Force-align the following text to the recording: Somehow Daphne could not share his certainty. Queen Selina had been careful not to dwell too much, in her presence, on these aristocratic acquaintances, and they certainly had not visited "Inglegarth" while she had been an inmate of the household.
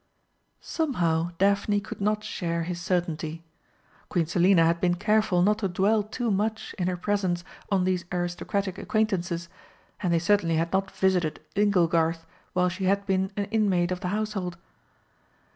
Somehow 0.63 1.29
Daphne 1.37 1.79
could 1.79 2.01
not 2.01 2.23
share 2.23 2.63
his 2.63 2.81
certainty. 2.81 3.43
Queen 4.09 4.25
Selina 4.25 4.65
had 4.65 4.81
been 4.81 4.95
careful 4.95 5.43
not 5.43 5.59
to 5.59 5.67
dwell 5.67 6.01
too 6.01 6.31
much, 6.31 6.73
in 6.79 6.87
her 6.87 6.97
presence, 6.97 7.43
on 7.71 7.83
these 7.83 8.05
aristocratic 8.11 8.79
acquaintances, 8.79 9.47
and 10.01 10.11
they 10.11 10.17
certainly 10.17 10.55
had 10.55 10.73
not 10.73 10.89
visited 10.89 11.39
"Inglegarth" 11.55 12.25
while 12.53 12.67
she 12.69 12.85
had 12.85 13.05
been 13.05 13.31
an 13.37 13.45
inmate 13.51 13.91
of 13.91 13.99
the 13.99 14.07
household. 14.07 14.57